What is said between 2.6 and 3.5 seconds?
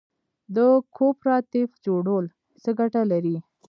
څه ګټه لري؟